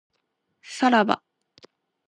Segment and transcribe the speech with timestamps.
[0.63, 1.21] さらば